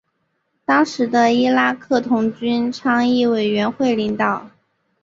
[0.65, 4.49] 当时的伊拉克童军倡议委员会领导。